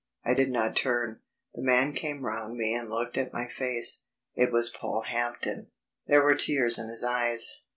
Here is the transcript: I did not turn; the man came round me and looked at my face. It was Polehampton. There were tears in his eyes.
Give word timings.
I 0.25 0.33
did 0.33 0.49
not 0.49 0.75
turn; 0.75 1.19
the 1.53 1.61
man 1.61 1.93
came 1.93 2.25
round 2.25 2.57
me 2.57 2.73
and 2.73 2.89
looked 2.89 3.19
at 3.19 3.31
my 3.31 3.45
face. 3.47 4.01
It 4.33 4.51
was 4.51 4.71
Polehampton. 4.73 5.67
There 6.07 6.23
were 6.23 6.33
tears 6.33 6.79
in 6.79 6.87
his 6.89 7.03
eyes. 7.03 7.61